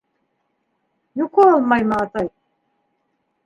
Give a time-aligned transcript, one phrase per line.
[1.21, 2.33] Йоҡо алмаймы, атый?